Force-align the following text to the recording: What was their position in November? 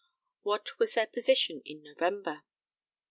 What 0.41 0.79
was 0.79 0.95
their 0.95 1.05
position 1.05 1.61
in 1.63 1.83
November? 1.83 2.41